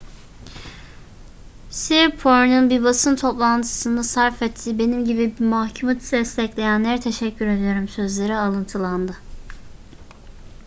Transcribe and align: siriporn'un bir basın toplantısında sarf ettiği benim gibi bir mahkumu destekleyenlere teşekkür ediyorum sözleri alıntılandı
siriporn'un 1.69 2.69
bir 2.69 2.83
basın 2.83 3.15
toplantısında 3.15 4.03
sarf 4.03 4.41
ettiği 4.41 4.79
benim 4.79 5.05
gibi 5.05 5.35
bir 5.39 5.45
mahkumu 5.45 5.95
destekleyenlere 5.95 6.99
teşekkür 6.99 7.47
ediyorum 7.47 7.87
sözleri 7.87 8.35
alıntılandı 8.35 9.13